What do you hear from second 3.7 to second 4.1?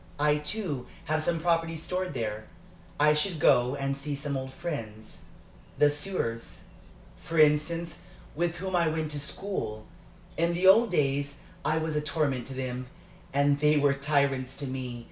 and